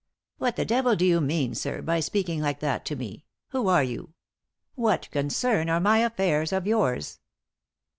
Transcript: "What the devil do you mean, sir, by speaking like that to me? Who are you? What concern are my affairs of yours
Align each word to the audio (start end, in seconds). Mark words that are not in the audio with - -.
"What 0.39 0.55
the 0.55 0.65
devil 0.65 0.95
do 0.95 1.05
you 1.05 1.21
mean, 1.21 1.53
sir, 1.53 1.79
by 1.83 1.99
speaking 1.99 2.41
like 2.41 2.59
that 2.59 2.85
to 2.85 2.95
me? 2.95 3.23
Who 3.49 3.67
are 3.67 3.83
you? 3.83 4.15
What 4.73 5.07
concern 5.11 5.69
are 5.69 5.79
my 5.79 5.99
affairs 5.99 6.51
of 6.51 6.65
yours 6.65 7.19